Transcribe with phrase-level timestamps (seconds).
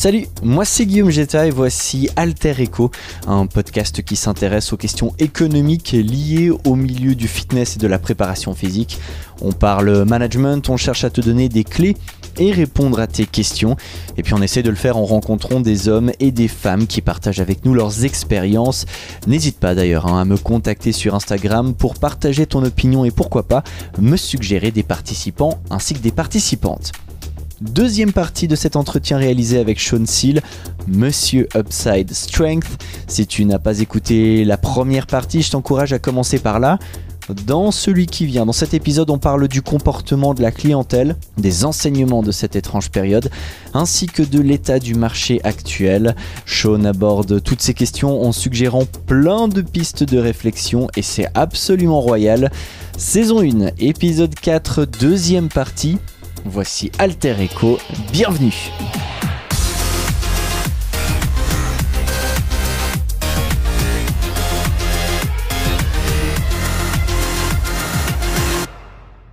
[0.00, 2.90] Salut, moi c'est Guillaume Jetta et voici Alter Echo,
[3.26, 7.98] un podcast qui s'intéresse aux questions économiques liées au milieu du fitness et de la
[7.98, 8.98] préparation physique.
[9.42, 11.98] On parle management, on cherche à te donner des clés
[12.38, 13.76] et répondre à tes questions.
[14.16, 17.02] Et puis on essaie de le faire en rencontrant des hommes et des femmes qui
[17.02, 18.86] partagent avec nous leurs expériences.
[19.26, 23.42] N'hésite pas d'ailleurs hein, à me contacter sur Instagram pour partager ton opinion et pourquoi
[23.42, 23.64] pas
[24.00, 26.92] me suggérer des participants ainsi que des participantes.
[27.60, 30.40] Deuxième partie de cet entretien réalisé avec Sean Seal,
[30.88, 32.82] Monsieur Upside Strength.
[33.06, 36.78] Si tu n'as pas écouté la première partie, je t'encourage à commencer par là.
[37.46, 41.66] Dans celui qui vient, dans cet épisode, on parle du comportement de la clientèle, des
[41.66, 43.30] enseignements de cette étrange période,
[43.74, 46.16] ainsi que de l'état du marché actuel.
[46.46, 52.00] Sean aborde toutes ces questions en suggérant plein de pistes de réflexion et c'est absolument
[52.00, 52.50] royal.
[52.96, 55.98] Saison 1, épisode 4, deuxième partie.
[56.44, 57.78] Voici Alter Echo,
[58.12, 58.70] bienvenue.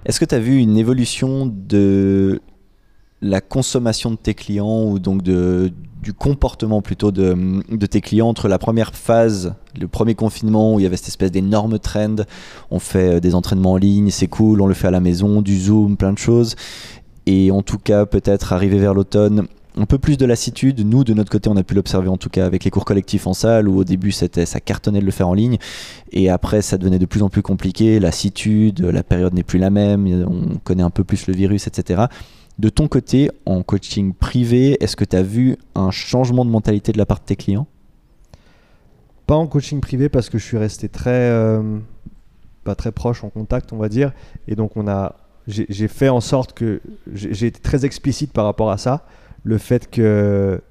[0.05, 2.41] Est-ce que tu as vu une évolution de
[3.21, 7.35] la consommation de tes clients ou donc du comportement plutôt de,
[7.69, 11.09] de, tes clients entre la première phase, le premier confinement où il y avait cette
[11.09, 12.17] espèce d'énorme trend,
[12.69, 15.59] on fait des entraînements en ligne, c'est cool, on le fait à la maison, du
[15.59, 16.55] zoom, plein de choses,
[17.27, 20.79] et en tout cas peut-être arriver vers l'automne un peu plus de lassitude.
[20.79, 23.27] Nous, de notre côté, on a pu l'observer en tout cas avec les cours collectifs
[23.27, 24.27] en salle, où au début, ça
[24.59, 25.57] cartonnait de le faire en ligne.
[26.11, 27.99] Et après, ça devenait de plus en plus compliqué.
[27.99, 32.05] Lassitude, la période n'est plus la même, on connaît un peu plus le virus, etc.
[32.57, 36.91] De ton côté, en coaching privé, est-ce que tu as vu un changement de mentalité
[36.91, 37.67] de la part de tes clients?
[39.27, 41.77] Pas en coaching privé parce que je suis resté très, euh,
[42.63, 44.11] pas très proche en contact, on va dire.
[44.47, 45.15] Et donc, on a,
[45.47, 46.81] j'ai fait en sorte que
[47.13, 49.05] j'ai été très explicite par rapport à ça.
[49.43, 50.61] Le fait que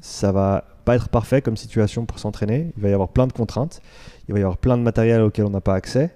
[0.00, 2.72] ça va pas être parfait comme situation pour s'entraîner.
[2.76, 3.80] Il va y avoir plein de contraintes.
[4.28, 6.14] Il va y avoir plein de matériel auquel on n'a pas accès.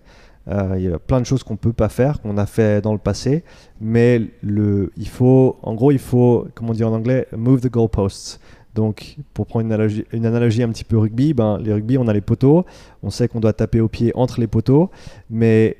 [0.49, 2.93] Euh, il y a plein de choses qu'on peut pas faire, qu'on a fait dans
[2.93, 3.45] le passé.
[3.81, 8.41] Mais il faut, en gros, il faut, comme on dit en anglais, move the goalposts.
[8.75, 12.09] Donc, pour prendre une analogie, une analogie un petit peu rugby, ben, les rugby, on
[12.09, 12.67] a les poteaux.
[13.03, 14.91] On sait qu'on doit taper au pied entre les poteaux.
[15.31, 15.77] Mais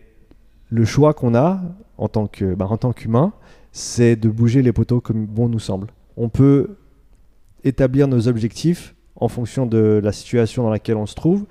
[0.71, 1.61] le choix qu'on a
[1.99, 3.33] en tant que, bah, tant qu'humain,
[3.73, 5.89] c'est de bouger les poteaux comme bon nous semble.
[6.17, 6.77] On peut
[7.65, 11.45] établir nos objectifs en fonction de la situation dans laquelle on se trouve,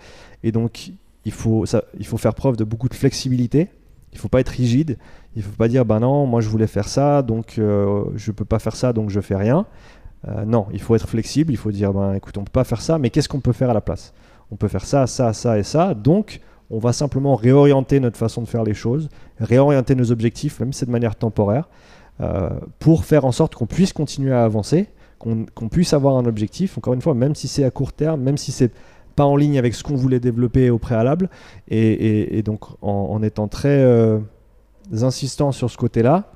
[0.43, 0.91] et donc
[1.25, 1.65] il faut,
[1.97, 3.69] il faut faire preuve de beaucoup de flexibilité.
[4.11, 4.97] Il faut pas être rigide.
[5.35, 8.45] Il faut pas dire, ben non, moi je voulais faire ça, donc euh, je peux
[8.45, 9.65] pas faire ça, donc je fais rien.
[10.27, 11.51] Euh, non, il faut être flexible.
[11.51, 13.71] Il faut dire, ben écoute, on peut pas faire ça, mais qu'est-ce qu'on peut faire
[13.71, 14.13] à la place?
[14.51, 15.95] On peut faire ça, ça, ça et ça.
[15.95, 16.41] Donc,
[16.73, 20.79] on va simplement réorienter notre façon de faire les choses, réorienter nos objectifs, même si
[20.79, 21.69] c'est de manière temporaire,
[22.19, 24.87] euh, pour faire en sorte qu'on puisse continuer à avancer,
[25.19, 28.37] qu'on puisse avoir un objectif, encore une fois, même si c'est à court terme, même
[28.37, 28.71] si c'est
[29.15, 31.29] pas en ligne avec ce qu'on voulait développer au préalable,
[31.69, 34.19] et, donc en, étant très euh,
[35.01, 36.31] insistant sur ce côté-là,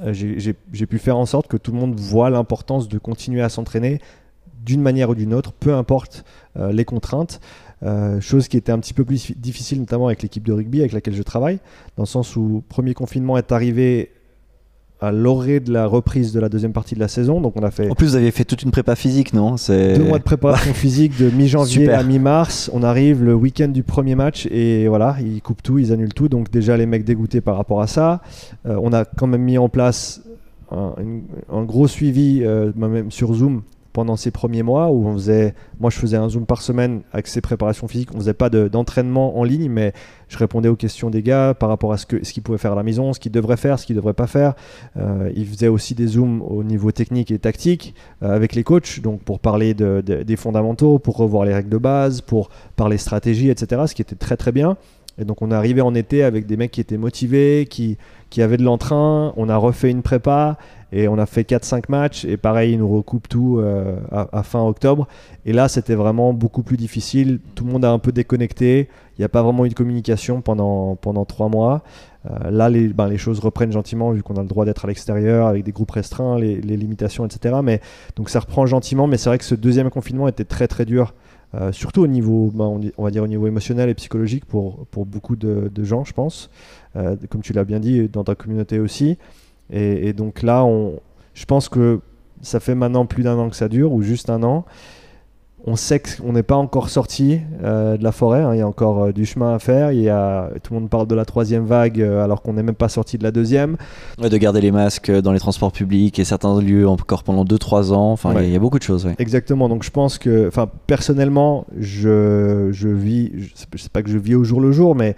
[0.00, 3.48] euh, j'ai pu faire en sorte que tout le monde voit l'importance de continuer à
[3.48, 4.00] s'entraîner
[4.64, 6.24] d'une manière ou d'une autre, peu importe
[6.56, 7.40] les contraintes.
[7.84, 10.92] Euh, chose qui était un petit peu plus difficile, notamment avec l'équipe de rugby avec
[10.92, 11.58] laquelle je travaille,
[11.96, 14.10] dans le sens où premier confinement est arrivé
[15.00, 17.40] à l'orée de la reprise de la deuxième partie de la saison.
[17.40, 17.90] Donc on a fait.
[17.90, 19.56] En plus, vous avez fait toute une prépa physique, non?
[19.68, 22.70] Deux mois de préparation physique de mi-janvier à mi-mars.
[22.72, 26.28] On arrive le week-end du premier match et voilà, ils coupent tout, ils annulent tout.
[26.28, 28.22] Donc déjà les mecs dégoûtés par rapport à ça.
[28.66, 30.22] Euh, on a quand même mis en place
[30.70, 33.62] un, gros suivi, euh, même sur Zoom,
[33.94, 37.28] pendant ces premiers mois où on faisait, moi je faisais un zoom par semaine avec
[37.28, 39.92] ces préparations physiques, on faisait pas d'entraînement en ligne, mais
[40.28, 42.72] je répondais aux questions des gars par rapport à ce qu'ils ce qu'ils pouvaient faire
[42.72, 44.54] à la maison, ce qu'ils devraient faire, ce qu'ils devraient pas faire.
[44.96, 47.94] Euh, ils faisaient aussi des zooms au niveau technique et tactique
[48.24, 51.78] euh, avec les coachs, donc pour parler de, des fondamentaux, pour revoir les règles de
[51.78, 53.82] base, pour parler stratégie, etc.
[53.86, 54.76] Ce qui était très très bien.
[55.18, 57.98] Et donc on est arrivé en été avec des mecs qui étaient motivés, qui,
[58.30, 59.32] qui avaient de l'entrain.
[59.36, 60.58] On a refait une prépa
[60.92, 62.24] et on a fait 4-5 matchs.
[62.24, 65.08] Et pareil, ils nous recoupent tout euh, à, fin octobre.
[65.44, 67.40] Et là, c'était vraiment beaucoup plus difficile.
[67.54, 68.88] Tout le monde a un peu déconnecté.
[69.16, 71.82] Il n'y a pas vraiment eu de communication pendant, pendant 3 mois.
[72.30, 74.88] Euh, là, les, ben, les choses reprennent gentiment vu qu'on a le droit d'être à
[74.88, 77.56] l'extérieur avec des groupes restreints, les, limitations, etc.
[77.62, 77.80] Mais,
[78.16, 79.06] donc ça reprend gentiment.
[79.08, 81.14] Mais c'est vrai que ce deuxième confinement était très très dur
[81.54, 85.36] euh, surtout au niveau, bah, on, va dire au niveau émotionnel et psychologique pour, beaucoup
[85.36, 86.50] de, gens, je pense,
[86.96, 89.18] euh, comme tu l'as bien dit, dans ta communauté aussi.
[89.70, 90.66] Et, donc là,
[91.32, 92.00] je pense que
[92.42, 94.64] ça fait maintenant plus d'un an que ça dure, ou juste un an.
[95.66, 98.54] On sait qu'on n'est pas encore sorti euh, de la forêt, hein.
[98.54, 100.90] il y a encore euh, du chemin à faire, il y a, tout le monde
[100.90, 103.76] parle de la troisième vague euh, alors qu'on n'est même pas sorti de la deuxième.
[104.18, 108.12] de garder les masques dans les transports publics et certains lieux encore pendant 2-3 ans,
[108.12, 109.08] enfin il y, a beaucoup de choses.
[109.18, 114.18] Exactement, donc je pense que, enfin personnellement, je, je vis, je sais pas que je
[114.18, 115.16] vis au jour le jour, mais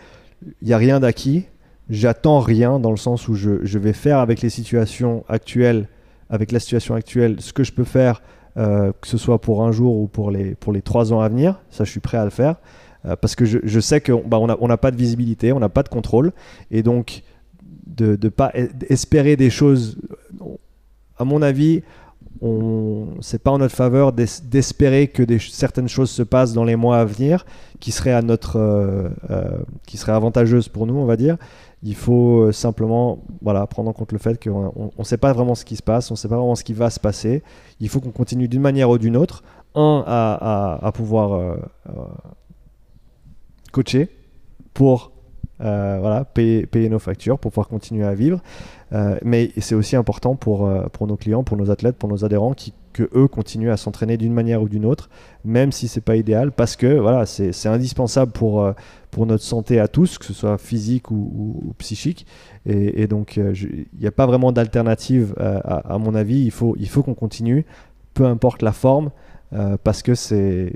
[0.63, 1.47] il n'y a rien d'acquis,
[1.91, 5.89] j'attends rien dans le sens où je, je vais faire avec les situations actuelles,
[6.31, 8.23] avec la situation actuelle, ce que je peux faire
[8.57, 11.29] euh, que ce soit pour un jour ou pour les, pour les trois ans à
[11.29, 11.61] venir.
[11.71, 12.57] Ça, je suis prêt à le faire.
[13.05, 15.61] Euh, parce que je, je sais qu'on bah, n'a on a pas de visibilité, on
[15.61, 16.33] n'a pas de contrôle.
[16.71, 17.23] Et donc,
[17.87, 18.53] de ne pas
[18.89, 19.99] espérer des choses,
[21.19, 21.83] à mon avis,
[23.21, 27.05] c'est pas en notre faveur d'espérer que certaines choses se passent dans les mois à
[27.05, 27.47] venir
[27.81, 29.09] qui seraient à notre euh,
[29.87, 31.37] qui seraient avantageuses pour nous on va dire
[31.87, 35.55] il faut euh, simplement voilà, prendre en compte le fait qu'on ne sait pas vraiment
[35.55, 37.45] ce qui se passe, on ne sait pas vraiment ce qui va se passer.
[37.79, 39.45] Il faut qu'on continue d'une manière ou d'une autre,
[39.77, 41.57] un, à, pouvoir euh,
[41.89, 41.93] euh,
[43.73, 44.09] coacher
[44.75, 45.13] pour
[45.59, 48.41] voilà, payer, payer, nos factures, pour pouvoir continuer à vivre.
[49.23, 52.75] mais c'est aussi important pour, pour nos clients, pour nos athlètes, pour nos adhérents qui
[52.97, 55.11] que eux continuent à s'entraîner d'une manière ou d'une autre,
[55.45, 58.73] même si c'est pas idéal, parce que voilà, c'est indispensable pour, euh,
[59.11, 62.27] pour notre santé à tous, que ce soit physique ou, psychique.
[62.65, 66.43] Et, donc, euh, il n'y a pas vraiment d'alternative, euh, à, mon avis.
[66.43, 67.67] Il faut, il faut qu'on continue,
[68.15, 69.11] peu importe la forme,
[69.85, 70.73] parce que c'est,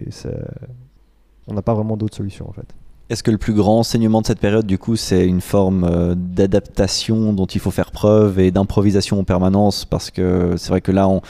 [1.49, 2.67] on n'a pas vraiment d'autre solution en fait.
[3.09, 7.33] Est-ce que le plus grand enseignement de cette période, du coup, c'est une forme d'adaptation
[7.33, 9.85] dont il faut faire preuve et d'improvisation en permanence?
[9.85, 11.21] Parce que c'est vrai que là, on,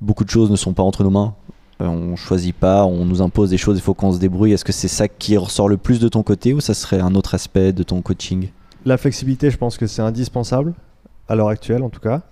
[0.00, 1.34] beaucoup de choses ne sont pas entre nos mains.
[1.80, 4.52] Euh, on choisit pas, on nous impose des choses, il faut qu'on se débrouille.
[4.52, 7.14] Est-ce que c'est ça qui ressort le plus de ton côté ou ça serait un
[7.14, 8.48] autre aspect de ton coaching?
[8.84, 10.74] La flexibilité, je pense que c'est indispensable,
[11.28, 12.22] à l'heure actuelle en tout cas.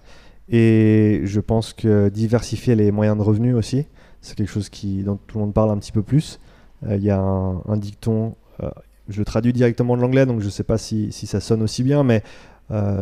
[0.50, 3.86] Et je pense que diversifier les moyens de revenus aussi,
[4.22, 6.40] c'est quelque chose qui, dont tout le monde parle un petit peu plus.
[6.86, 8.70] Euh, il y a un, dicton, euh,
[9.08, 11.82] je le traduis directement de l'anglais, donc je ne sais pas si, ça sonne aussi
[11.82, 12.22] bien, mais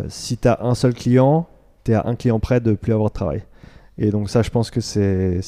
[0.08, 1.48] si tu as un seul client,
[1.84, 3.42] tu es à un client près de plus avoir de travail.
[3.98, 5.40] Et donc ça, je pense que c'est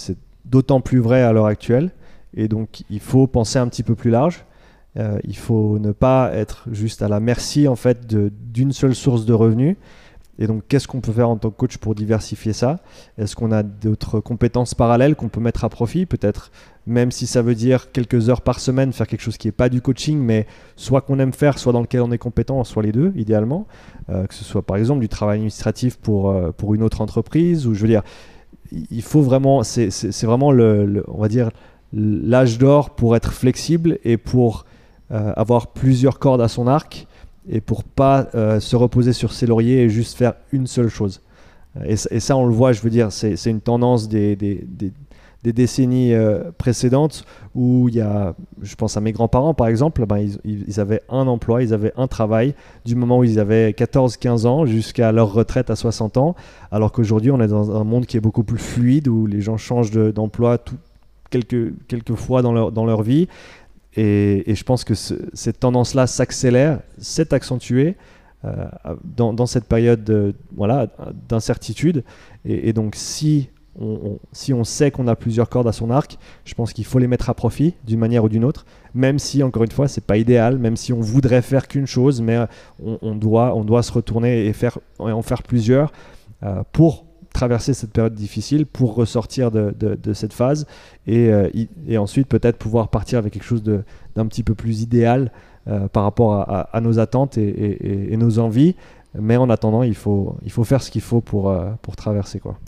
[0.44, 1.90] d'autant plus vrai à l'heure actuelle.
[2.34, 4.44] Et donc il faut penser un petit peu plus large.
[4.96, 9.26] Euh, il faut ne pas être juste à la merci en fait d'une seule source
[9.26, 9.76] de revenus.
[10.38, 12.78] Et donc, qu'est-ce qu'on peut faire en tant que coach pour diversifier ça?
[13.18, 16.06] Est-ce qu'on a d'autres compétences parallèles qu'on peut mettre à profit?
[16.06, 16.52] Peut-être,
[16.86, 19.68] même si ça veut dire quelques heures par semaine, faire quelque chose qui n'est pas
[19.68, 20.46] du coaching, mais
[20.76, 23.66] soit qu'on aime faire, soit dans lequel on est compétent, soit les deux, idéalement.
[24.10, 27.66] Euh, que ce soit par exemple du travail administratif pour, euh, pour une autre entreprise,
[27.66, 28.04] ou je veux dire,
[28.72, 31.50] il faut vraiment, c'est vraiment le, on va dire
[31.92, 34.66] l'âge d'or pour être flexible et pour
[35.10, 37.06] euh, avoir plusieurs cordes à son arc
[37.48, 41.22] et pour pas euh, se reposer sur ses lauriers et juste faire une seule chose.
[41.84, 44.66] Et, ça, on le voit, je veux dire, c'est une tendance des, des,
[45.44, 47.24] des décennies euh, précédentes
[47.54, 51.26] où il y a, je pense à mes grands-parents par exemple, ben, ils, avaient un
[51.26, 52.54] emploi, ils avaient un travail
[52.84, 56.34] du moment où ils avaient 14-15 ans jusqu'à leur retraite à 60 ans,
[56.72, 59.56] alors qu'aujourd'hui on est dans un monde qui est beaucoup plus fluide où les gens
[59.56, 60.58] changent d'emploi
[61.30, 63.28] quelques, quelques fois dans leur, dans leur vie.
[63.96, 67.96] Et, je pense que cette tendance-là s'accélère, s'est accentuée.
[68.44, 68.68] Euh,
[69.02, 70.86] dans, dans, cette période voilà,
[71.28, 72.04] d'incertitude.
[72.44, 73.50] Et, donc, si
[74.32, 77.06] si on sait qu'on a plusieurs cordes à son arc, je pense qu'il faut les
[77.06, 80.16] mettre à profit d'une manière ou d'une autre, même si, encore une fois, c'est pas
[80.16, 82.38] idéal, même si on voudrait faire qu'une chose, mais
[82.82, 84.54] on, doit, on doit se retourner et,
[84.98, 85.92] en faire plusieurs
[86.42, 90.66] euh, pour traverser cette période difficile, pour ressortir de, cette phase
[91.08, 91.48] euh,
[91.86, 95.30] et, ensuite peut-être pouvoir partir avec quelque chose d'un petit peu plus idéal
[95.68, 98.74] euh, par rapport à, nos attentes et, nos envies.
[99.18, 102.40] Mais en attendant, il faut, il faut faire ce qu'il faut pour, pour traverser.
[102.40, 102.58] quoi.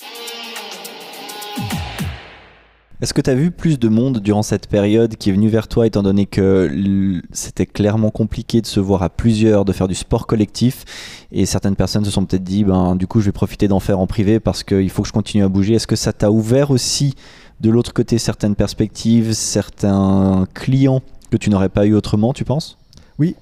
[3.00, 5.68] Est-ce que tu as vu plus de monde durant cette période qui est venu vers
[5.68, 9.94] toi étant donné que c'était clairement compliqué de se voir à plusieurs, de faire du
[9.94, 13.68] sport collectif et certaines personnes se sont peut-être dit ben du coup je vais profiter
[13.68, 15.74] d'en faire en privé parce qu'il faut que je continue à bouger.
[15.74, 17.14] Est-ce que ça t'a ouvert aussi
[17.60, 21.00] de l'autre côté certaines perspectives, certains clients
[21.30, 22.76] que tu n'aurais pas eu autrement, tu penses?
[23.18, 23.34] Oui,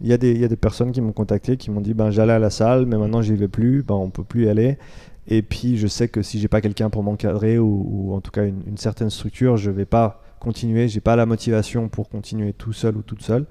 [0.00, 2.50] il y, a des, personnes qui m'ont contacté, qui m'ont dit ben, j'allais à la
[2.50, 4.78] salle, mais maintenant j'y vais plus, ben, on peut plus y aller.
[5.28, 8.44] Et puis je sais que si j'ai pas quelqu'un pour m'encadrer ou, en tout cas
[8.44, 12.96] une, certaine structure, je vais pas continuer, j'ai pas la motivation pour continuer tout seul
[12.96, 13.46] ou toute seule.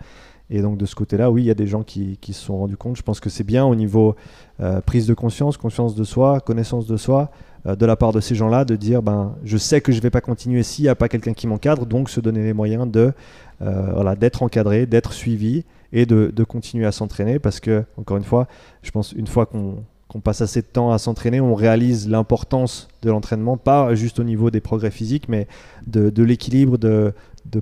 [0.49, 2.57] Et donc de ce côté-là, oui, il y a des gens qui, qui, se sont
[2.57, 2.97] rendus compte.
[2.97, 4.17] Je pense que c'est bien au niveau
[4.59, 7.31] euh, prise de conscience, conscience de soi, connaissance de soi,
[7.65, 10.09] euh, de la part de ces gens-là, de dire, ben, je sais que je vais
[10.09, 13.13] pas continuer s'il n'y a pas quelqu'un qui m'encadre, donc se donner les moyens de,
[13.61, 15.63] euh, voilà, d'être encadré, d'être suivi
[15.93, 18.47] et de, de continuer à s'entraîner, parce que encore une fois,
[18.81, 22.89] je pense une fois qu'on qu'on passe assez de temps à s'entraîner, on réalise l'importance
[23.01, 25.47] de l'entraînement, pas juste au niveau des progrès physiques, mais
[25.87, 27.13] de, l'équilibre, de,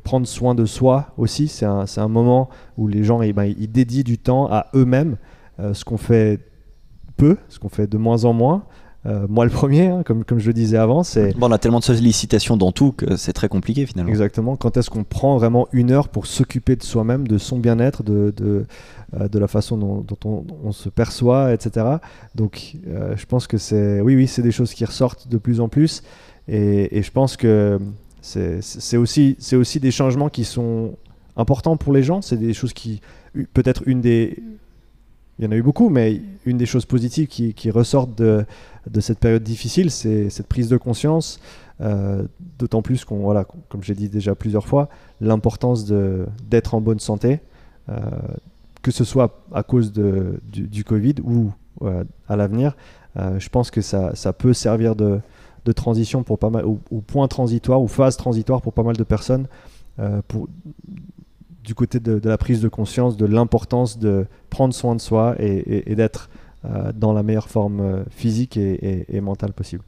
[0.03, 1.48] prendre soin de soi aussi.
[1.48, 5.18] C'est un, moment où les gens eh ben, ils dédient du temps à eux-mêmes,
[5.60, 6.39] euh, ce qu'on fait
[7.18, 8.63] peu, ce qu'on fait de moins en moins.
[9.06, 11.34] Euh, moi le premier, hein, comme, comme je le disais avant, c'est...
[11.38, 14.10] Bon, on a tellement de sollicitations dans tout que c'est très compliqué finalement.
[14.10, 14.58] Exactement.
[14.58, 18.34] Quand est-ce qu'on prend vraiment une heure pour s'occuper de soi-même, de son bien-être, de,
[18.36, 18.65] de,
[19.20, 21.86] euh, de, la façon dont, on, se perçoit, etc.
[22.36, 24.01] Donc euh, je pense que c'est...
[24.01, 26.03] Oui, oui, c'est des choses qui ressortent de plus en plus.
[26.50, 27.79] Et, et je pense que
[28.22, 30.96] c'est aussi, aussi des changements qui sont
[31.38, 32.22] importants pour les gens.
[32.22, 33.00] C'est des choses qui...
[33.53, 34.44] Peut-être une des
[35.39, 38.46] il y en a eu beaucoup, mais une des choses positives qui, ressortent de,
[39.00, 41.39] cette période difficile, c'est cette prise de conscience,
[41.79, 42.25] euh,
[42.60, 44.89] d'autant plus qu'on, voilà, comme j'ai dit déjà plusieurs fois,
[45.22, 45.86] l'importance
[46.50, 47.39] d'être en bonne santé,
[47.88, 47.96] euh,
[48.81, 51.51] que ce soit à cause du, Covid ou
[51.84, 52.75] euh, à l'avenir.
[53.15, 55.22] je pense que ça, peut servir de,
[55.74, 59.48] transition pour pas mal, ou, point transitoire, ou phase transitoire pour pas mal de personnes,
[61.63, 65.96] du côté de, la prise de conscience de l'importance de prendre soin de soi et,
[65.96, 66.30] d'être
[66.66, 69.84] euh, dans la meilleure forme euh, physique et, mentale possible.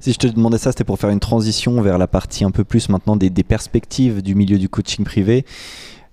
[0.00, 2.64] Si je te demandais ça, c'était pour faire une transition vers la partie un peu
[2.64, 5.44] plus maintenant des perspectives du milieu du coaching privé.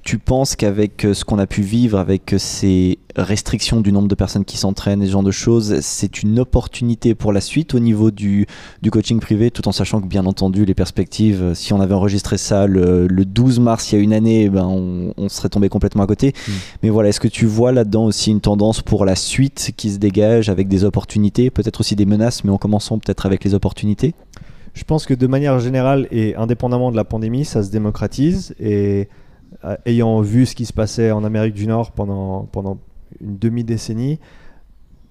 [0.10, 4.08] Tu penses qu'avec euh, ce qu'on a pu vivre, avec euh, ces restrictions du nombre
[4.08, 7.76] de personnes qui s'entraînent et ce genre de choses, c'est une opportunité pour la suite
[7.76, 8.48] au niveau du,
[8.82, 11.94] du, coaching privé, tout en sachant que bien entendu les perspectives, euh, si on avait
[11.94, 16.02] enregistré ça le, 12 mars il y a une année, ben on, serait tombé complètement
[16.02, 16.30] à côté.
[16.30, 16.52] Mm.
[16.82, 20.00] Mais voilà, est-ce que tu vois là-dedans aussi une tendance pour la suite qui se
[20.00, 24.16] dégage avec des opportunités, peut-être aussi des menaces, mais en commençant peut-être avec les opportunités?
[24.74, 29.08] Je pense que de manière générale et indépendamment de la pandémie, ça se démocratise et
[29.86, 32.78] ayant vu ce qui se passait en Amérique du Nord pendant, pendant
[33.22, 34.20] une demi-décennie,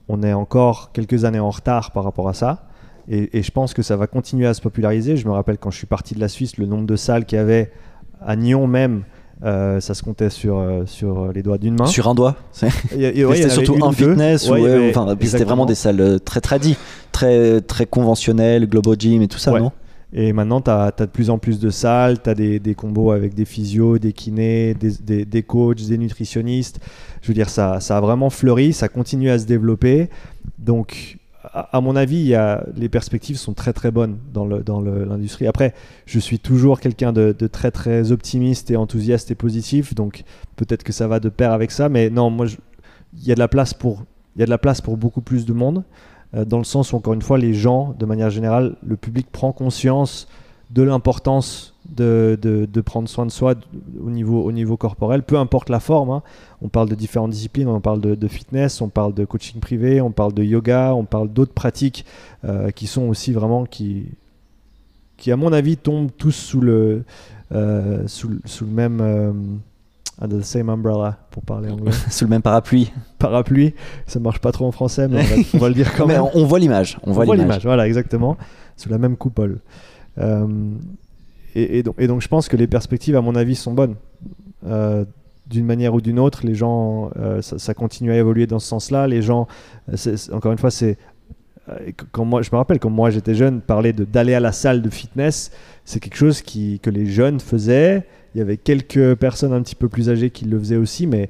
[0.09, 2.68] on est encore quelques années en retard par rapport à ça.
[3.11, 5.16] Et, je pense que ça va continuer à se populariser.
[5.16, 7.37] Je me rappelle quand je suis parti de la Suisse, le nombre de salles qu'il
[7.37, 7.73] y avait
[8.21, 9.04] à Nyon même,
[9.45, 11.87] euh, ça se comptait sur, euh, sur les doigts d'une main.
[11.87, 12.37] Sur un doigt
[13.35, 14.50] C'était surtout un fitness,
[15.23, 16.76] c'était vraiment des salles très tradies,
[17.12, 19.73] très, très conventionnelles, Globo Gym et tout ça, non?
[20.12, 23.35] Et maintenant, tu as, de plus en plus de salles, tu as des, combos avec
[23.35, 26.81] des physios, des kinés, des, coachs, des nutritionnistes.
[27.21, 30.09] Je veux dire, ça, a vraiment fleuri, ça continue à se développer.
[30.59, 32.35] Donc, à, mon avis,
[32.75, 35.47] les perspectives sont très très bonnes dans l'industrie.
[35.47, 35.75] Après,
[36.07, 40.25] je suis toujours quelqu'un de, très très optimiste et enthousiaste et positif, donc
[40.57, 41.91] peut-être que ça va de pair avec ça.
[41.91, 42.47] Mais non, moi,
[43.15, 45.85] il y a de la place pour beaucoup plus de monde.
[46.35, 49.28] Euh, dans le sens où, encore une fois, les gens, de manière générale, le public
[49.30, 50.28] prend conscience
[50.70, 53.54] de l'importance de, de, prendre soin de soi
[54.04, 56.11] au niveau, au niveau corporel, peu importe la forme.
[56.11, 56.23] Hein.
[56.61, 60.11] On parle de différentes disciplines, on parle de, fitness, on parle de coaching privé, on
[60.11, 62.04] parle de yoga, on parle d'autres pratiques
[62.44, 64.06] euh, qui sont aussi vraiment, qui,
[65.16, 67.04] qui à mon avis tombent tous sous le,
[67.52, 69.61] euh, sous, sous, le même
[70.21, 71.93] Under the same umbrella, pour parler anglais.
[72.11, 72.93] Sous le même parapluie.
[73.19, 73.75] Parapluie,
[74.07, 76.23] ça marche pas trop en français, mais on va, le dire quand même.
[76.23, 76.99] Mais on, voit l'image.
[77.05, 78.37] On, voit l'image, voilà, exactement.
[78.77, 79.61] Sous la même coupole.
[80.19, 80.47] Euh,
[81.55, 83.95] et, donc, et, donc, je pense que les perspectives, à mon avis, sont bonnes.
[84.67, 85.05] Euh,
[85.47, 89.07] d'une manière ou d'une autre, les gens, euh, ça, continue à évoluer dans ce sens-là.
[89.07, 89.47] Les gens,
[90.33, 90.99] encore une fois, c'est
[92.13, 94.91] quand moi, je me rappelle quand moi j'étais jeune, parler d'aller à la salle de
[94.91, 95.51] fitness,
[95.85, 99.89] c'est quelque chose que les jeunes faisaient il y avait quelques personnes un petit peu
[99.89, 101.29] plus âgées qui le faisaient aussi, mais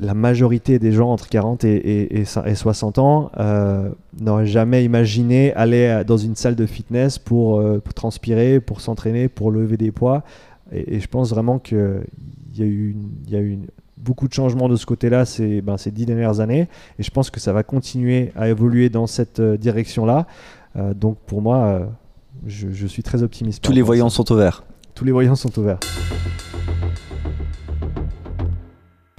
[0.00, 6.02] la majorité des gens entre 40 et, et, 60 ans euh, n'auraient jamais imaginé aller
[6.06, 10.24] dans une salle de fitness pour, euh, transpirer, pour s'entraîner, pour lever des poids.
[10.72, 12.02] Et, je pense vraiment qu'il
[12.54, 12.96] y a eu,
[13.28, 13.58] y a eu
[14.02, 16.68] beaucoup de changements de ce côté-là ces, ben, ces dix dernières années.
[16.98, 20.26] Et je pense que ça va continuer à évoluer dans cette euh, direction-là.
[20.94, 21.88] donc pour moi,
[22.46, 23.62] je, je, suis très optimiste.
[23.62, 24.64] Tous les voyants sont au vert.
[24.94, 25.80] Tous les voyants sont ouverts.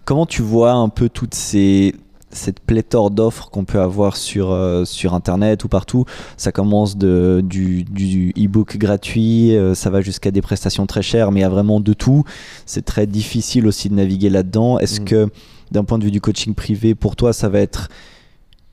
[0.06, 1.96] Comment tu vois un peu toutes ces
[2.34, 6.06] cette pléthore d'offres qu'on peut avoir sur, euh, sur internet ou partout,
[6.38, 11.32] ça commence de, du, du e-book gratuit, euh, ça va jusqu'à des prestations très chères,
[11.32, 12.24] mais il y a vraiment de tout.
[12.66, 14.80] C'est très difficile aussi de naviguer là-dedans.
[14.80, 15.06] Est-ce mm.
[15.06, 15.30] que
[15.72, 17.90] d'un point de vue du coaching privé, pour toi, ça va être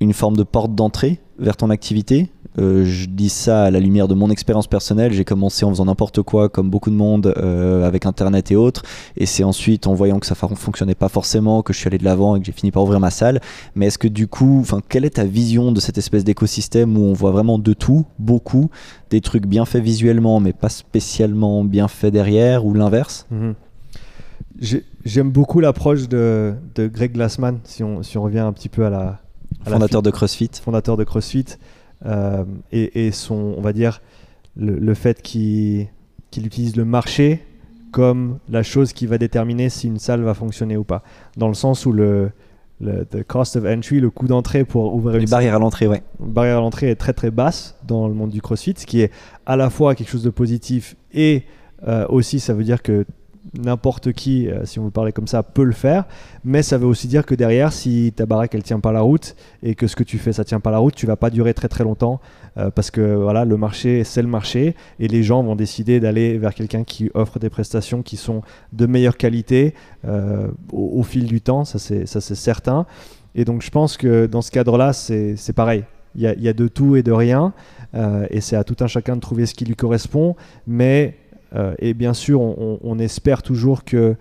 [0.01, 2.31] une forme de porte d'entrée vers ton activité?
[2.59, 5.13] Euh, je dis ça à la lumière de mon expérience personnelle.
[5.13, 8.83] J'ai commencé en faisant n'importe quoi, comme beaucoup de monde, euh, avec Internet et autres.
[9.17, 11.99] Et c'est ensuite, en voyant que ça ne fonctionnait pas forcément, que je suis allé
[11.99, 13.41] de l'avant et que j'ai fini par ouvrir ma salle.
[13.75, 17.13] Mais est-ce que du coup, quelle est ta vision de cette espèce d'écosystème où on
[17.13, 18.71] voit vraiment de tout, beaucoup,
[19.11, 23.27] des trucs bien faits visuellement, mais pas spécialement bien faits derrière, ou l'inverse?
[23.31, 23.55] Mhm.
[25.05, 28.85] j'aime beaucoup l'approche de, de Greg Glassman, si on, si on revient un petit peu
[28.85, 28.99] à la.
[28.99, 29.21] à
[29.67, 30.51] la Fondateur de CrossFit.
[30.63, 31.47] fondateur de CrossFit,
[32.05, 34.01] et, et son, on va dire,
[34.57, 35.89] le, le fait qu'il
[36.31, 37.41] qu'il utilise le marché
[37.91, 41.03] comme la chose qui va déterminer si une salle va fonctionner ou pas.
[41.37, 42.31] Dans le sens où le,
[42.81, 45.59] le the cost of entry, le coût d'entrée pour ouvrir Les une salle, barrières à
[45.59, 46.03] l'entrée, ouais.
[46.21, 49.11] barrière à l'entrée est très très basse dans le monde du CrossFit, ce qui est
[49.45, 51.43] à la fois quelque chose de positif et
[51.89, 53.07] euh, aussi ça veut dire que
[53.59, 56.05] n'importe qui, euh, si on veut parler comme ça, peut le faire,
[56.45, 59.35] mais ça veut aussi dire que derrière, si ta baraque elle tient pas la route
[59.63, 61.55] et que ce que tu fais ça tient pas la route, tu vas pas durer
[61.55, 62.21] très très longtemps
[62.59, 66.39] euh, parce que voilà, le marché c'est le marché et les gens vont décider d'aller
[66.39, 68.43] vers quelqu'un qui offre des prestations qui sont
[68.73, 69.75] de meilleure qualité
[70.07, 72.87] euh, au, fil du temps, ça c'est certain.
[73.35, 75.85] Et donc je pense que dans ce cadre-là, c'est pareil.
[76.17, 77.53] Il y, a, y a de tout et de rien,
[78.31, 80.35] et c'est à tout un chacun de trouver ce qui lui correspond.
[80.67, 81.17] Mais
[81.79, 84.17] et bien sûr, on, espère toujours que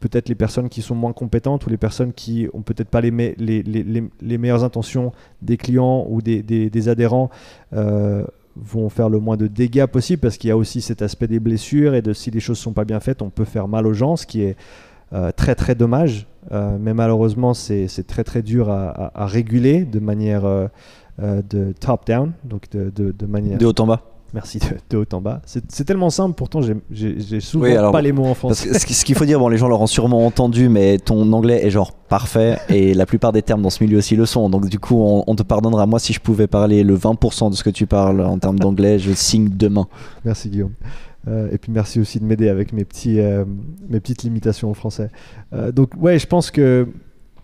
[0.00, 3.10] peut-être les personnes qui sont moins compétentes ou les personnes qui ont peut-être pas les,
[3.10, 7.30] me- les, les- les- les meilleures intentions des clients ou des, adhérents
[7.72, 8.24] euh,
[8.56, 11.40] vont faire le moins de dégâts possible parce qu'il y a aussi cet aspect des
[11.40, 13.94] blessures et de si les choses sont pas bien faites, on peut faire mal aux
[13.94, 14.56] gens, ce qui est
[15.12, 16.26] euh, très très dommage.
[16.50, 20.66] Euh, mais malheureusement, c'est très très dur à, réguler de manière euh,
[21.20, 23.58] euh, de top down, donc de manière.
[23.58, 24.11] De haut en bas.
[24.34, 25.42] Merci de, de haut en bas.
[25.44, 28.68] C'est tellement simple, pourtant j'ai- souvent Oui, alors, pas les mots en Parce français.
[28.70, 31.30] que ce qui- ce qu'il faut dire, bon, les gens l'auront sûrement entendu, mais ton
[31.34, 34.48] anglais est genre parfait et la plupart des termes dans ce milieu aussi le sont.
[34.48, 35.84] Donc du coup, on, on te pardonnera.
[35.86, 38.98] Moi, si je pouvais parler le 20% de ce que tu parles en termes d'anglais,
[38.98, 39.86] je signe demain.
[40.24, 40.72] Merci Guillaume.
[41.28, 43.44] Euh, et puis merci aussi de m'aider avec mes, petits, euh,
[43.88, 45.10] mes petites limitations en français.
[45.52, 46.88] Euh, donc ouais, je pense que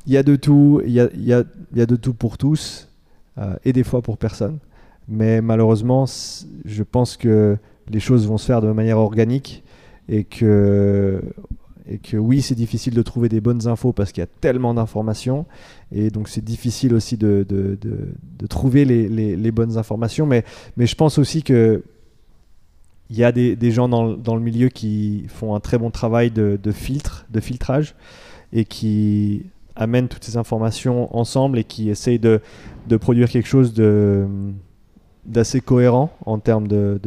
[0.07, 1.45] il y a de tout, il y a, y a-
[1.77, 2.89] y a de tout pour tous
[3.65, 4.59] et des fois pour personne.
[5.09, 6.05] Mais malheureusement,
[6.65, 7.57] je pense que
[7.89, 9.65] les choses vont se faire de manière organique
[10.09, 11.23] et que,
[11.89, 14.75] et que oui, c'est difficile de trouver des bonnes infos parce qu'il y a tellement
[14.75, 15.47] d'informations
[15.93, 20.27] et donc c'est difficile aussi de, de, de- trouver les, les- bonnes informations.
[20.27, 20.45] Mais,
[20.77, 21.83] mais je pense aussi que
[23.11, 25.91] il y a des, des gens dans, dans le milieu qui font un très bon
[25.91, 27.95] travail de, de filtre, de filtrage,
[28.53, 29.47] et qui
[29.77, 32.41] amènent toutes ces informations ensemble et qui essayent de,
[32.87, 34.27] de produire quelque chose de
[35.29, 37.01] d'assez cohérent en termes de,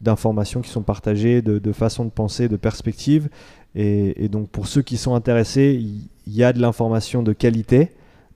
[0.00, 3.28] d'informations qui sont partagées, de, de façon de penser, de perspective.
[3.74, 7.90] Et, donc pour ceux qui sont intéressés, il il y, a de l'information de qualité.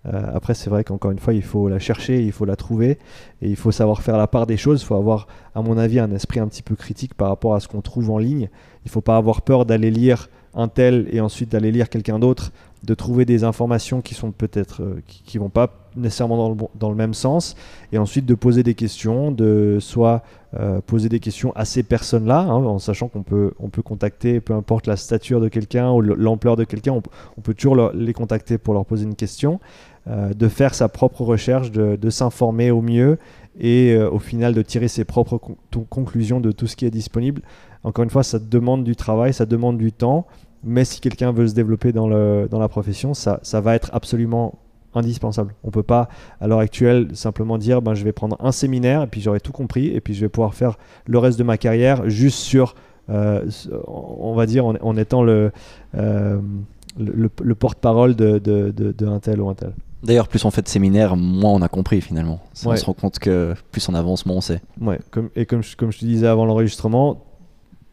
[0.06, 2.98] Euh, après, c'est vrai qu'encore une fois, il faut la chercher, il faut la trouver,
[3.42, 4.82] et il faut savoir faire la part des choses.
[4.82, 7.60] Il faut avoir à mon avis, un esprit un petit peu critique par rapport à
[7.60, 8.48] ce qu'on trouve en ligne.
[8.84, 12.18] Il ne faut pas avoir peur d'aller lire un tel et ensuite d'aller lire quelqu'un
[12.18, 12.52] d'autre,
[12.84, 16.90] de trouver des informations qui sont peut-être euh, qui, vont pas nécessairement dans le, dans
[16.90, 17.56] le même sens,
[17.92, 20.22] et ensuite de poser des questions, de soit
[20.54, 24.40] euh, poser des questions à ces personnes-là, hein, en sachant qu'on peut, on peut contacter,
[24.40, 28.12] peu importe la stature de quelqu'un ou le- l'ampleur de quelqu'un, on, peut toujours les
[28.12, 29.58] contacter pour leur poser une question,
[30.06, 33.18] euh, de faire sa propre recherche, de, s'informer au mieux
[33.58, 35.40] et au final de tirer ses propres
[35.88, 37.40] conclusions de tout ce qui est disponible.
[37.84, 40.26] Encore une fois, ça demande du travail, ça demande du temps,
[40.66, 43.90] mais si quelqu'un veut se développer dans, le, dans la profession, ça, ça va être
[43.94, 44.58] absolument
[44.94, 45.54] indispensable.
[45.62, 46.08] On peut pas,
[46.40, 49.52] à l'heure actuelle, simplement dire ben, je vais prendre un séminaire et puis j'aurai tout
[49.52, 52.74] compris et puis je vais pouvoir faire le reste de ma carrière juste sur,
[53.10, 53.44] euh,
[53.86, 55.52] on va dire, en, en étant le,
[55.96, 56.38] euh,
[56.98, 59.72] le, le- le porte-parole de, de, de- de un tel ou un tel.
[60.02, 62.40] D'ailleurs, plus on fait de séminaires, moins on a compris finalement.
[62.64, 62.76] On Ouais.
[62.76, 64.60] se rend compte que plus on avance, moins on sait.
[64.80, 67.25] Ouais, comme, et comme je, comme je te disais avant l'enregistrement,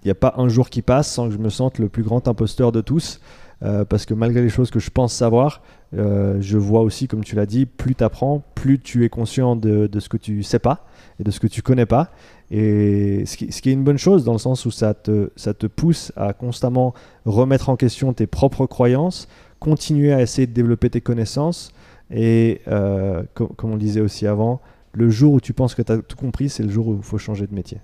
[0.03, 2.03] il n'y a pas un jour qui passe sans que je me sente le plus
[2.03, 3.19] grand imposteur de tous.
[3.63, 5.61] euh, parce que malgré les choses que je pense savoir,
[5.97, 9.55] euh, je vois aussi, comme tu l'as dit, plus tu apprends, plus tu es conscient
[9.55, 10.85] de, ce que tu sais pas
[11.19, 12.11] et de ce que tu connais pas.
[12.51, 16.33] Et ce qui, est une bonne chose dans le sens où ça te, pousse à
[16.33, 16.93] constamment
[17.25, 21.71] remettre en question tes propres croyances, continuer à essayer de développer tes connaissances.
[22.11, 24.59] Et euh, co- comme on le disait aussi avant,
[24.91, 27.03] le jour où tu penses que tu as tout compris, c'est le jour où il
[27.03, 27.77] faut changer de métier.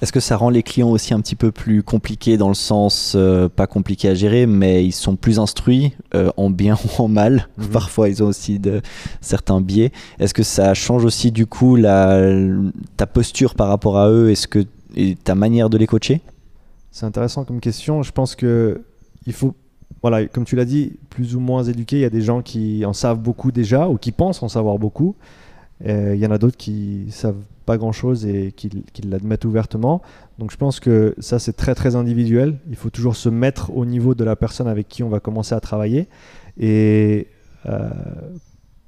[0.00, 3.14] Est-ce que ça rend les clients aussi un petit peu plus compliqués dans le sens
[3.16, 7.08] euh, pas compliqués à gérer, mais ils sont plus instruits euh, en bien ou en
[7.08, 7.48] mal.
[7.58, 7.68] Mhm.
[7.68, 8.80] Parfois, ils ont aussi de
[9.20, 9.90] certains biais.
[10.20, 12.20] Est-ce que ça change aussi du coup la,
[12.96, 14.30] ta posture par rapport à eux?
[14.30, 16.20] Est-ce que et ta manière de les coacher?
[16.90, 18.02] C'est intéressant comme question.
[18.02, 18.82] Je pense que
[19.26, 19.54] il faut,
[20.00, 21.96] voilà, comme tu l'as dit, plus ou moins éduqués.
[21.96, 24.78] Il y a des gens qui en savent beaucoup déjà ou qui pensent en savoir
[24.78, 25.16] beaucoup.
[25.84, 28.70] Et il y en a d'autres qui savent pas grand-chose et qui,
[29.04, 30.02] l'admettent ouvertement.
[30.38, 32.58] Donc je pense que ça c'est très très individuel.
[32.68, 35.54] Il faut toujours se mettre au niveau de la personne avec qui on va commencer
[35.54, 36.08] à travailler.
[36.58, 37.28] Et
[37.66, 37.90] euh,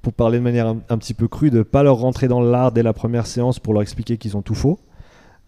[0.01, 2.71] pour parler de manière un, un petit peu crue, de pas leur rentrer dans l'art
[2.71, 4.79] dès la première séance pour leur expliquer qu'ils ont tout faux.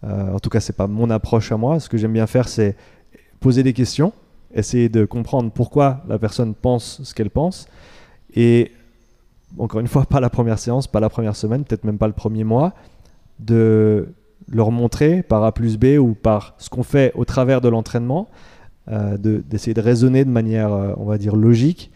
[0.04, 1.80] Euh, en tout cas, c'est pas mon approche à moi.
[1.80, 2.76] Ce que j'aime bien faire, c'est
[3.40, 4.12] poser des questions,
[4.54, 7.66] essayer de comprendre pourquoi la personne pense ce qu'elle pense.
[8.34, 8.72] Et
[9.58, 12.12] encore une fois, pas la première séance, pas la première semaine, peut-être même pas le
[12.12, 12.74] premier mois,
[13.38, 14.08] de
[14.50, 18.28] leur montrer par A plus B ou par ce qu'on fait au travers de l'entraînement,
[18.90, 21.90] euh, d'essayer de, raisonner de manière, euh, on va dire, logique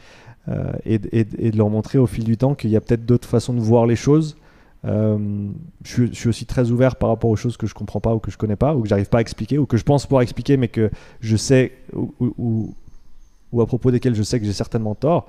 [0.48, 3.52] euh, et, de leur montrer au fil du temps qu'il y a peut-être d'autres façons
[3.52, 4.36] de voir les choses.
[4.84, 5.28] Je
[5.84, 8.20] suis, je, suis, aussi très ouvert par rapport aux choses que je comprends pas ou
[8.20, 10.22] que je connais pas ou que j'arrive pas à expliquer ou que je pense pouvoir
[10.22, 10.90] expliquer mais que
[11.20, 12.74] je sais ou, ou,
[13.52, 15.26] ou à propos desquelles je sais que j'ai certainement tort.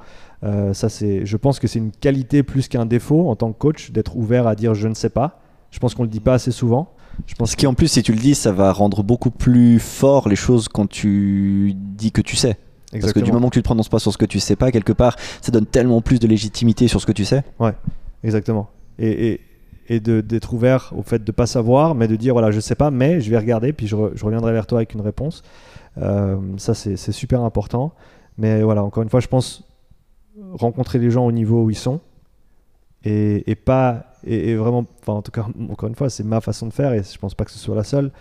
[0.73, 3.91] ça, c'est, je pense que c'est une qualité plus qu'un défaut en tant que coach
[3.91, 5.39] d'être ouvert à dire je ne sais pas.
[5.71, 6.93] Je pense qu'on le dit pas assez souvent.
[7.27, 10.35] Je pense qu'en plus, si tu le dis, ça va rendre beaucoup plus fort les
[10.35, 12.57] choses quand tu dis que tu sais.
[12.91, 13.01] Exactement.
[13.01, 14.55] Parce que du moment que tu ne te prononces pas sur ce que tu sais
[14.55, 17.43] pas, quelque part, ça donne tellement plus de légitimité sur ce que tu sais.
[17.59, 17.73] Ouais,
[18.23, 18.69] exactement.
[18.97, 19.41] Et, et,
[19.89, 22.75] et d'être ouvert au fait de ne pas savoir, mais de dire voilà, je sais
[22.75, 25.43] pas, mais je vais regarder, puis je, je reviendrai vers toi avec une réponse.
[25.97, 27.93] Euh, ça, c'est super important.
[28.37, 29.63] Mais voilà, encore une fois, je pense
[30.53, 31.99] rencontrer les gens au niveau où ils sont
[33.03, 36.73] et, pas et, vraiment, enfin en tout cas, encore une fois, c'est ma façon de
[36.73, 38.11] faire et je pense pas que ce soit la seule,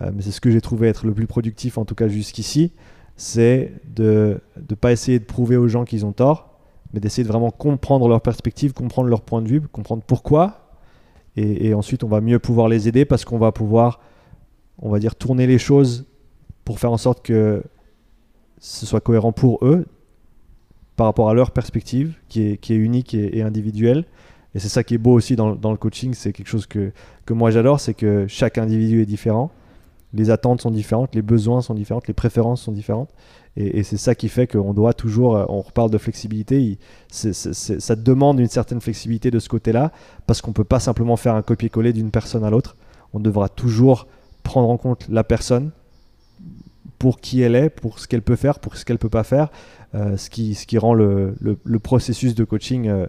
[0.00, 2.72] euh, mais c'est ce que j'ai trouvé être le plus productif en tout cas jusqu'ici,
[3.16, 6.58] c'est de ne pas essayer de prouver aux gens qu'ils ont tort,
[6.92, 10.64] mais d'essayer de vraiment comprendre leur perspective, comprendre leur point de vue, comprendre pourquoi,
[11.36, 14.00] et, ensuite on va mieux pouvoir les aider parce qu'on va pouvoir,
[14.78, 16.07] on va dire, tourner les choses
[16.68, 17.62] pour faire en sorte que
[18.58, 19.86] ce soit cohérent pour eux
[20.96, 24.04] par rapport à leur perspective qui est, unique et, individuelle
[24.54, 26.92] et c'est ça qui est beau aussi dans, le coaching, c'est quelque chose que,
[27.24, 29.50] que moi j'adore, c'est que chaque individu est différent,
[30.12, 33.14] les attentes sont différentes, les besoins sont différents, les préférences sont différentes.
[33.56, 36.78] Et, c'est ça qui fait qu'on doit toujours, euh, on reparle de flexibilité,
[37.08, 39.90] ça demande une certaine flexibilité de ce côté-là,
[40.26, 42.76] parce qu'on ne peut pas simplement faire un copier-coller d'une personne à l'autre.
[43.14, 44.06] On devra toujours
[44.42, 45.70] prendre en compte la personne
[46.98, 49.24] pour qui elle est, pour ce qu'elle peut faire, pour ce qu'elle ne peut pas
[49.24, 49.50] faire,
[49.94, 53.06] euh, ce, qui, ce qui rend le, le, processus de coaching euh,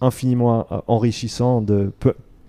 [0.00, 1.62] infiniment euh, enrichissant.
[1.62, 1.92] De,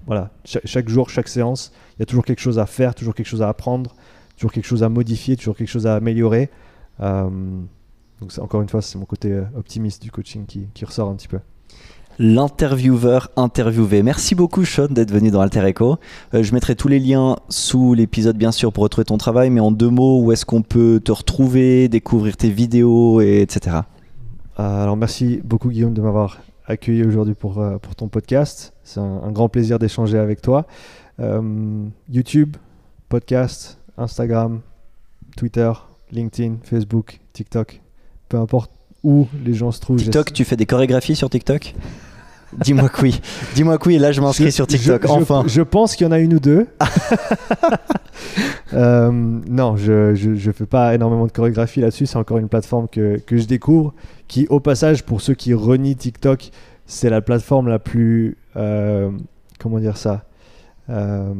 [0.05, 3.27] voilà, chaque, jour, chaque séance, il y a toujours quelque chose à faire, toujours quelque
[3.27, 3.95] chose à apprendre,
[4.35, 6.49] toujours quelque chose à modifier, toujours quelque chose à améliorer.
[6.99, 11.39] Donc encore une fois, c'est mon côté optimiste du coaching qui, ressort un petit peu
[12.19, 14.03] l'intervieweur interviewé.
[14.03, 15.97] Merci beaucoup Sean d'être venu dans Alter Echo.
[16.33, 19.71] je mettrai tous les liens sous l'épisode bien sûr pour retrouver ton travail, mais en
[19.71, 23.77] deux mots, où est-ce qu'on peut te retrouver, découvrir tes vidéos, et etc.
[24.57, 28.73] alors merci beaucoup Guillaume de m'avoir accueilli aujourd'hui pour, euh, pour ton podcast.
[28.83, 30.65] C'est un, grand plaisir d'échanger avec toi.
[31.19, 32.57] Euh, YouTube,
[33.09, 34.61] podcast, Instagram,
[35.35, 35.71] Twitter,
[36.11, 37.81] LinkedIn, Facebook, TikTok,
[38.29, 38.71] peu importe
[39.03, 39.97] où les gens se trouvent.
[39.97, 41.75] TikTok, tu fais des chorégraphies sur TikTok?
[42.59, 43.21] Dis-moi que oui.
[43.55, 45.05] Dis-moi que oui, et là je m'inscris sur TikTok.
[45.09, 45.43] enfin.
[45.47, 46.67] Je, pense qu'il y en a une ou deux.
[48.73, 52.07] Euh, non, je, je, fais pas énormément de chorégraphie là-dessus.
[52.07, 53.93] C'est encore une plateforme que, que, je découvre.
[54.27, 56.49] Qui, au passage, pour ceux qui renient TikTok,
[56.87, 58.37] c'est la plateforme la plus.
[58.55, 59.11] Euh,
[59.59, 60.23] comment dire ça?
[60.89, 61.33] Euh,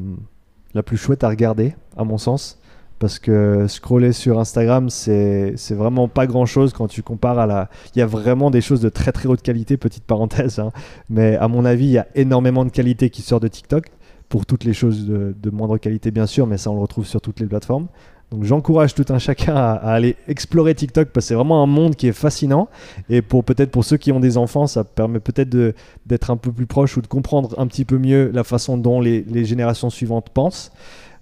[0.76, 2.60] La plus chouette à regarder, à mon sens
[3.04, 7.70] parce que scroller sur Instagram, c'est vraiment pas grand chose quand tu compares à la.
[7.94, 10.72] Il y a vraiment des choses de très très haute qualité, petite parenthèse, hein.
[11.10, 13.88] mais à mon avis, il y a énormément de qualité qui sort de TikTok,
[14.30, 17.20] pour toutes les choses de, moindre qualité bien sûr, mais ça on le retrouve sur
[17.20, 17.88] toutes les plateformes.
[18.34, 21.96] Donc j'encourage tout un chacun à, aller explorer TikTok parce que c'est vraiment un monde
[21.96, 22.68] qui est fascinant.
[23.08, 25.56] Et pour peut-être pour ceux qui ont des enfants, ça permet peut-être
[26.08, 29.02] d'être un peu plus proche ou de comprendre un petit peu mieux la façon dont
[29.02, 30.72] les, générations suivantes pensent.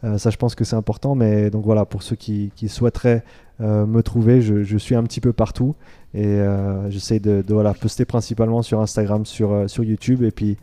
[0.05, 1.13] Euh, ça, je pense que c'est important.
[1.13, 3.25] Mais donc voilà, pour ceux qui, souhaiteraient
[3.59, 5.75] euh, me trouver, je, suis un petit peu partout
[6.13, 10.55] et euh, j'essaie de, voilà, poster principalement sur Instagram, sur, sur YouTube et puis,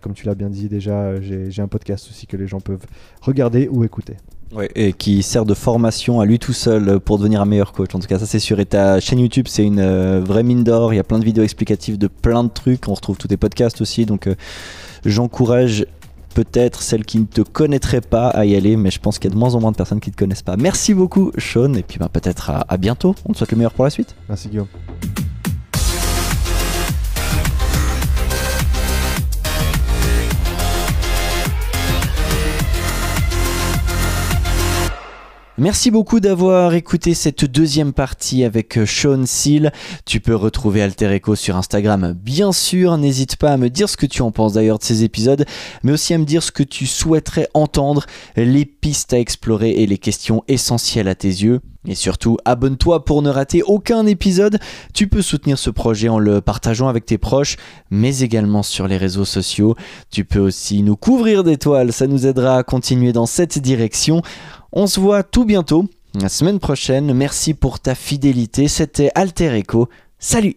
[0.00, 2.86] comme tu l'as bien dit déjà, j'ai un podcast aussi que les gens peuvent
[3.20, 4.14] regarder ou écouter.
[4.50, 7.94] Ouais, et qui sert de formation à lui tout seul pour devenir un meilleur coach.
[7.94, 8.58] En tout cas, ça c'est sûr.
[8.60, 10.94] Et ta chaîne YouTube, c'est une vraie mine d'or.
[10.94, 12.88] Il y a plein de vidéos explicatives de plein de trucs.
[12.88, 14.06] On retrouve tous tes podcasts aussi.
[14.06, 14.28] Donc,
[15.04, 15.84] j'encourage
[16.34, 19.32] peut-être celles qui ne te connaîtraient pas à y aller, mais je pense qu'il y
[19.32, 20.56] a de moins en moins de personnes qui ne te connaissent pas.
[20.56, 23.14] Merci beaucoup, Sean, et puis ben, peut-être à, à bientôt.
[23.26, 24.14] On te souhaite le meilleur pour la suite.
[24.28, 24.68] Merci, Guillaume.
[35.60, 39.72] Merci beaucoup d'avoir écouté cette deuxième partie avec euh, Sean Seal.
[40.04, 42.96] Tu peux retrouver Alter Echo sur Instagram, bien sûr.
[42.96, 45.44] N'hésite pas à me dire ce que tu en penses d'ailleurs de ces épisodes,
[45.82, 49.88] mais aussi à me dire ce que tu souhaiterais entendre, les pistes à explorer et
[49.88, 51.60] les questions essentielles à tes yeux.
[51.88, 54.58] Et surtout, abonne-toi pour ne rater aucun épisode.
[54.92, 57.56] Tu peux soutenir ce projet en le partageant avec tes proches,
[57.90, 59.74] mais également sur les réseaux sociaux.
[60.10, 64.22] Tu peux aussi nous couvrir d'étoiles, ça nous aidera à continuer dans cette direction.
[64.72, 67.14] On se voit tout bientôt, la semaine prochaine.
[67.14, 68.68] Merci pour ta fidélité.
[68.68, 69.88] C'était Alter Echo.
[70.18, 70.56] Salut